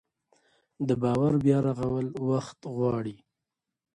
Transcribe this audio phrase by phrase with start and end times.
[0.87, 3.17] د باور بیا رغول وخت غواړي